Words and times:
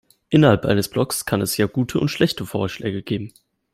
Innerhalb 0.29 0.65
eines 0.65 0.89
Blocks 0.89 1.25
kann 1.25 1.41
es 1.41 1.57
ja 1.57 1.67
gute 1.67 1.99
und 1.99 2.09
schlechte 2.09 2.43
Vorschläge 2.47 3.03
geben. 3.03 3.35